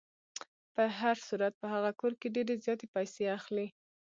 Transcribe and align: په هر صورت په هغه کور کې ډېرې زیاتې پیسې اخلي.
په 0.73 0.83
هر 0.99 1.15
صورت 1.27 1.53
په 1.61 1.67
هغه 1.73 1.91
کور 1.99 2.13
کې 2.19 2.33
ډېرې 2.35 2.55
زیاتې 2.65 2.85
پیسې 2.95 3.23
اخلي. 3.37 3.67